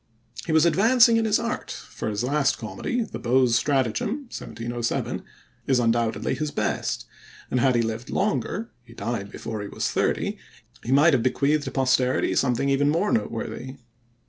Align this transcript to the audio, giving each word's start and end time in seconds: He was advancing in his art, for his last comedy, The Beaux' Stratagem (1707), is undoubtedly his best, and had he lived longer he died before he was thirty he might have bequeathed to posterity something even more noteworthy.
He 0.47 0.51
was 0.51 0.65
advancing 0.65 1.17
in 1.17 1.25
his 1.25 1.37
art, 1.37 1.69
for 1.69 2.09
his 2.09 2.23
last 2.23 2.57
comedy, 2.57 3.03
The 3.03 3.19
Beaux' 3.19 3.45
Stratagem 3.51 4.23
(1707), 4.35 5.21
is 5.67 5.79
undoubtedly 5.79 6.33
his 6.33 6.49
best, 6.49 7.05
and 7.51 7.59
had 7.59 7.75
he 7.75 7.83
lived 7.83 8.09
longer 8.09 8.71
he 8.83 8.93
died 8.95 9.29
before 9.31 9.61
he 9.61 9.67
was 9.67 9.91
thirty 9.91 10.39
he 10.83 10.91
might 10.91 11.13
have 11.13 11.21
bequeathed 11.21 11.65
to 11.65 11.71
posterity 11.71 12.33
something 12.33 12.67
even 12.67 12.89
more 12.89 13.13
noteworthy. 13.13 13.75